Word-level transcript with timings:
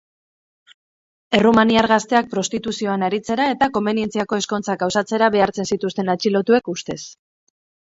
Errumaniar 1.39 1.87
gazteak 1.91 2.31
prostituzioan 2.31 3.05
aritzera 3.09 3.47
eta 3.57 3.69
komenientziako 3.77 4.41
ezkontzak 4.43 4.83
gauzatzera 4.87 5.31
behartzen 5.39 5.71
zituzten 5.75 6.13
atxilotuek, 6.17 6.75
ustez. 6.77 7.01